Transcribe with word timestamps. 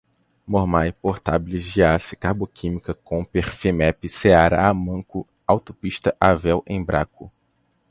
Mormaii, 0.47 0.93
Portabilis, 0.93 1.63
Giassi, 1.67 2.15
Carboquímica, 2.15 2.91
Comper, 2.95 3.51
Femepe, 3.51 4.09
Seara, 4.09 4.67
Amanco, 4.67 5.27
Autopista, 5.45 6.17
Avell, 6.19 6.63
Embraco 6.65 7.31